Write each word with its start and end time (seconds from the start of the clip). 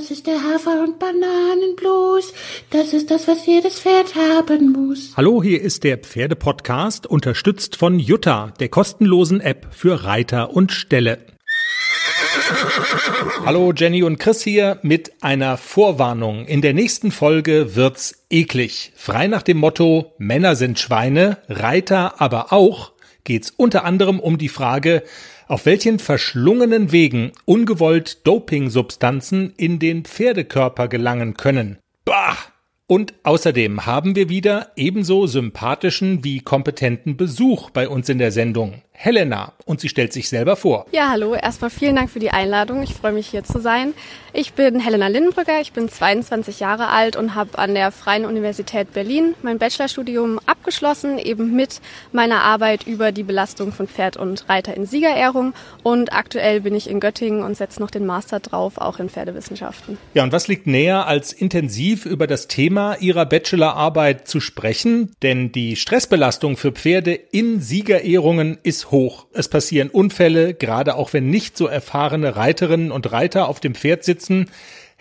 Das 0.00 0.10
ist 0.10 0.26
der 0.26 0.42
Hafer- 0.42 0.82
und 0.82 0.98
Bananenblues. 0.98 2.32
Das 2.70 2.94
ist 2.94 3.10
das, 3.10 3.28
was 3.28 3.44
jedes 3.44 3.80
Pferd 3.80 4.14
haben 4.14 4.72
muss. 4.72 5.12
Hallo, 5.14 5.42
hier 5.42 5.60
ist 5.60 5.84
der 5.84 5.98
Pferdepodcast, 5.98 7.06
unterstützt 7.06 7.76
von 7.76 7.98
Jutta, 7.98 8.54
der 8.60 8.70
kostenlosen 8.70 9.42
App 9.42 9.66
für 9.72 10.04
Reiter 10.04 10.54
und 10.54 10.72
Ställe. 10.72 11.18
Hallo 13.44 13.74
Jenny 13.76 14.02
und 14.02 14.18
Chris 14.18 14.42
hier 14.42 14.78
mit 14.80 15.22
einer 15.22 15.58
Vorwarnung. 15.58 16.46
In 16.46 16.62
der 16.62 16.72
nächsten 16.72 17.10
Folge 17.10 17.76
wird's 17.76 18.24
eklig. 18.30 18.92
Frei 18.96 19.26
nach 19.26 19.42
dem 19.42 19.58
Motto 19.58 20.14
Männer 20.16 20.56
sind 20.56 20.78
Schweine, 20.78 21.36
Reiter 21.50 22.22
aber 22.22 22.54
auch, 22.54 22.92
geht's 23.24 23.52
unter 23.54 23.84
anderem 23.84 24.18
um 24.18 24.38
die 24.38 24.48
Frage, 24.48 25.02
auf 25.50 25.66
welchen 25.66 25.98
verschlungenen 25.98 26.92
Wegen 26.92 27.32
ungewollt 27.44 28.24
Dopingsubstanzen 28.24 29.52
in 29.56 29.80
den 29.80 30.04
Pferdekörper 30.04 30.86
gelangen 30.86 31.34
können. 31.34 31.78
Bah! 32.04 32.36
Und 32.86 33.14
außerdem 33.24 33.84
haben 33.84 34.14
wir 34.14 34.28
wieder 34.28 34.70
ebenso 34.76 35.26
sympathischen 35.26 36.22
wie 36.22 36.38
kompetenten 36.38 37.16
Besuch 37.16 37.70
bei 37.70 37.88
uns 37.88 38.08
in 38.08 38.18
der 38.18 38.30
Sendung. 38.30 38.82
Helena 39.02 39.54
und 39.64 39.80
sie 39.80 39.88
stellt 39.88 40.12
sich 40.12 40.28
selber 40.28 40.56
vor. 40.56 40.84
Ja, 40.92 41.08
hallo. 41.08 41.34
Erstmal 41.34 41.70
vielen 41.70 41.96
Dank 41.96 42.10
für 42.10 42.18
die 42.18 42.32
Einladung. 42.32 42.82
Ich 42.82 42.92
freue 42.92 43.12
mich 43.12 43.28
hier 43.28 43.44
zu 43.44 43.58
sein. 43.58 43.94
Ich 44.34 44.52
bin 44.52 44.78
Helena 44.78 45.06
Lindenbrücker. 45.06 45.58
Ich 45.62 45.72
bin 45.72 45.88
22 45.88 46.60
Jahre 46.60 46.88
alt 46.88 47.16
und 47.16 47.34
habe 47.34 47.58
an 47.58 47.74
der 47.74 47.92
Freien 47.92 48.26
Universität 48.26 48.92
Berlin 48.92 49.34
mein 49.42 49.58
Bachelorstudium 49.58 50.38
abgeschlossen, 50.44 51.18
eben 51.18 51.56
mit 51.56 51.80
meiner 52.12 52.42
Arbeit 52.42 52.86
über 52.86 53.10
die 53.10 53.22
Belastung 53.22 53.72
von 53.72 53.88
Pferd 53.88 54.18
und 54.18 54.46
Reiter 54.50 54.76
in 54.76 54.84
Siegerehrung. 54.84 55.54
Und 55.82 56.12
aktuell 56.12 56.60
bin 56.60 56.74
ich 56.74 56.90
in 56.90 57.00
Göttingen 57.00 57.42
und 57.42 57.56
setze 57.56 57.80
noch 57.80 57.90
den 57.90 58.04
Master 58.04 58.38
drauf, 58.40 58.76
auch 58.76 58.98
in 58.98 59.08
Pferdewissenschaften. 59.08 59.96
Ja, 60.12 60.24
und 60.24 60.32
was 60.32 60.46
liegt 60.46 60.66
näher, 60.66 61.06
als 61.06 61.32
intensiv 61.32 62.04
über 62.04 62.26
das 62.26 62.48
Thema 62.48 62.96
Ihrer 63.00 63.24
Bachelorarbeit 63.24 64.28
zu 64.28 64.40
sprechen? 64.40 65.14
Denn 65.22 65.52
die 65.52 65.76
Stressbelastung 65.76 66.58
für 66.58 66.72
Pferde 66.72 67.14
in 67.14 67.62
Siegerehrungen 67.62 68.58
ist 68.62 68.89
hoch. 68.90 69.26
Es 69.32 69.48
passieren 69.48 69.90
Unfälle, 69.90 70.54
gerade 70.54 70.96
auch 70.96 71.12
wenn 71.12 71.30
nicht 71.30 71.56
so 71.56 71.66
erfahrene 71.66 72.36
Reiterinnen 72.36 72.90
und 72.90 73.12
Reiter 73.12 73.48
auf 73.48 73.60
dem 73.60 73.74
Pferd 73.74 74.04
sitzen. 74.04 74.50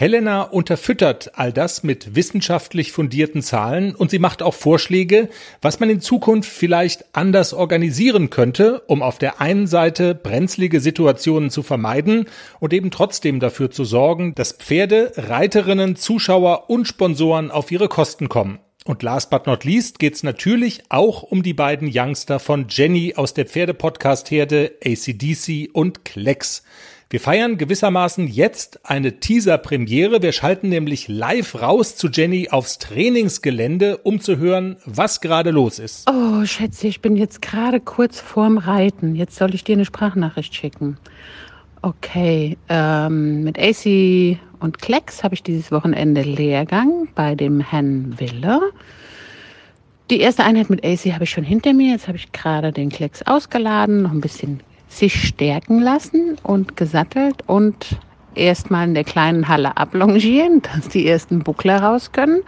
Helena 0.00 0.42
unterfüttert 0.42 1.32
all 1.34 1.52
das 1.52 1.82
mit 1.82 2.14
wissenschaftlich 2.14 2.92
fundierten 2.92 3.42
Zahlen 3.42 3.96
und 3.96 4.12
sie 4.12 4.20
macht 4.20 4.42
auch 4.42 4.54
Vorschläge, 4.54 5.28
was 5.60 5.80
man 5.80 5.90
in 5.90 6.00
Zukunft 6.00 6.48
vielleicht 6.48 7.16
anders 7.16 7.52
organisieren 7.52 8.30
könnte, 8.30 8.80
um 8.86 9.02
auf 9.02 9.18
der 9.18 9.40
einen 9.40 9.66
Seite 9.66 10.14
brenzlige 10.14 10.80
Situationen 10.80 11.50
zu 11.50 11.64
vermeiden 11.64 12.26
und 12.60 12.72
eben 12.72 12.92
trotzdem 12.92 13.40
dafür 13.40 13.72
zu 13.72 13.84
sorgen, 13.84 14.36
dass 14.36 14.52
Pferde, 14.52 15.14
Reiterinnen, 15.16 15.96
Zuschauer 15.96 16.70
und 16.70 16.86
Sponsoren 16.86 17.50
auf 17.50 17.72
ihre 17.72 17.88
Kosten 17.88 18.28
kommen. 18.28 18.60
Und 18.88 19.02
last 19.02 19.28
but 19.28 19.46
not 19.46 19.64
least 19.64 19.98
geht's 19.98 20.22
natürlich 20.22 20.82
auch 20.88 21.22
um 21.22 21.42
die 21.42 21.52
beiden 21.52 21.90
Youngster 21.92 22.38
von 22.38 22.68
Jenny 22.70 23.12
aus 23.16 23.34
der 23.34 23.44
Pferdepodcast-Herde 23.44 24.76
ACDC 24.82 25.68
und 25.74 26.06
Klecks. 26.06 26.62
Wir 27.10 27.20
feiern 27.20 27.58
gewissermaßen 27.58 28.28
jetzt 28.28 28.86
eine 28.86 29.20
Teaser-Premiere. 29.20 30.22
Wir 30.22 30.32
schalten 30.32 30.70
nämlich 30.70 31.06
live 31.06 31.60
raus 31.60 31.96
zu 31.96 32.08
Jenny 32.08 32.48
aufs 32.48 32.78
Trainingsgelände, 32.78 33.98
um 33.98 34.22
zu 34.22 34.38
hören, 34.38 34.78
was 34.86 35.20
gerade 35.20 35.50
los 35.50 35.78
ist. 35.78 36.08
Oh, 36.08 36.46
Schätze, 36.46 36.88
ich 36.88 37.02
bin 37.02 37.14
jetzt 37.14 37.42
gerade 37.42 37.80
kurz 37.80 38.18
vorm 38.20 38.56
Reiten. 38.56 39.14
Jetzt 39.14 39.36
soll 39.36 39.54
ich 39.54 39.64
dir 39.64 39.74
eine 39.74 39.84
Sprachnachricht 39.84 40.54
schicken. 40.54 40.96
Okay, 41.80 42.58
ähm, 42.68 43.44
mit 43.44 43.56
AC 43.56 44.38
und 44.58 44.78
Klecks 44.80 45.22
habe 45.22 45.34
ich 45.34 45.44
dieses 45.44 45.70
Wochenende 45.70 46.22
Lehrgang 46.22 47.08
bei 47.14 47.36
dem 47.36 47.60
Herrn 47.60 48.18
Willer. 48.18 48.60
Die 50.10 50.20
erste 50.20 50.42
Einheit 50.42 50.70
mit 50.70 50.84
AC 50.84 51.12
habe 51.12 51.24
ich 51.24 51.30
schon 51.30 51.44
hinter 51.44 51.72
mir. 51.74 51.92
Jetzt 51.92 52.08
habe 52.08 52.16
ich 52.16 52.32
gerade 52.32 52.72
den 52.72 52.88
Klecks 52.88 53.22
ausgeladen, 53.22 54.02
noch 54.02 54.10
ein 54.10 54.20
bisschen 54.20 54.60
sich 54.88 55.28
stärken 55.28 55.80
lassen 55.80 56.36
und 56.42 56.76
gesattelt 56.76 57.44
und 57.46 57.98
erstmal 58.34 58.88
in 58.88 58.94
der 58.94 59.04
kleinen 59.04 59.46
Halle 59.46 59.76
ablongieren, 59.76 60.62
dass 60.74 60.88
die 60.88 61.06
ersten 61.06 61.40
Buckler 61.40 61.80
raus 61.80 62.10
können. 62.10 62.40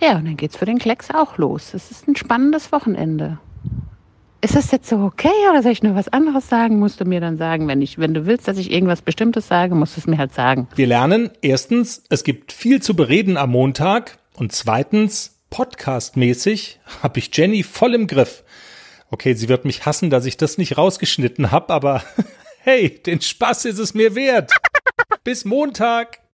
Ja, 0.00 0.16
und 0.16 0.26
dann 0.26 0.36
geht's 0.36 0.56
für 0.56 0.66
den 0.66 0.78
Klecks 0.78 1.10
auch 1.10 1.38
los. 1.38 1.72
Es 1.72 1.90
ist 1.90 2.06
ein 2.06 2.16
spannendes 2.16 2.70
Wochenende. 2.72 3.38
Ist 4.52 4.66
das 4.66 4.70
jetzt 4.70 4.90
so 4.90 4.98
okay 4.98 5.30
oder 5.48 5.62
soll 5.62 5.72
ich 5.72 5.82
nur 5.82 5.94
was 5.94 6.08
anderes 6.08 6.46
sagen? 6.46 6.78
Musst 6.78 7.00
du 7.00 7.06
mir 7.06 7.22
dann 7.22 7.38
sagen, 7.38 7.68
wenn 7.68 7.80
ich, 7.80 7.96
wenn 7.96 8.12
du 8.12 8.26
willst, 8.26 8.46
dass 8.46 8.58
ich 8.58 8.70
irgendwas 8.70 9.00
Bestimmtes 9.00 9.48
sage, 9.48 9.74
musst 9.74 9.96
du 9.96 10.00
es 10.00 10.06
mir 10.06 10.18
halt 10.18 10.34
sagen. 10.34 10.68
Wir 10.74 10.86
lernen 10.86 11.30
erstens, 11.40 12.02
es 12.10 12.22
gibt 12.22 12.52
viel 12.52 12.82
zu 12.82 12.94
bereden 12.94 13.38
am 13.38 13.48
Montag 13.48 14.18
und 14.34 14.52
zweitens, 14.52 15.38
podcastmäßig 15.48 16.80
habe 17.02 17.18
ich 17.18 17.34
Jenny 17.34 17.62
voll 17.62 17.94
im 17.94 18.06
Griff. 18.06 18.44
Okay, 19.10 19.32
sie 19.32 19.48
wird 19.48 19.64
mich 19.64 19.86
hassen, 19.86 20.10
dass 20.10 20.26
ich 20.26 20.36
das 20.36 20.58
nicht 20.58 20.76
rausgeschnitten 20.76 21.50
habe, 21.50 21.72
aber 21.72 22.02
hey, 22.58 22.90
den 22.90 23.22
Spaß 23.22 23.64
ist 23.64 23.78
es 23.78 23.94
mir 23.94 24.14
wert. 24.14 24.52
Bis 25.24 25.46
Montag. 25.46 26.18